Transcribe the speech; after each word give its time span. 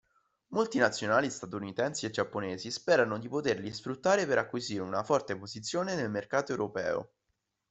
Multinazionali 0.47 1.29
statunitensi 1.29 2.07
e 2.07 2.09
giapponesi 2.09 2.71
sperano 2.71 3.19
di 3.19 3.29
poterli 3.29 3.71
sfruttare 3.71 4.25
per 4.25 4.39
acquisire 4.39 4.81
una 4.81 5.03
forte 5.03 5.37
posizione 5.37 5.93
nel 5.93 6.09
mercato 6.09 6.53
europeo. 6.53 7.11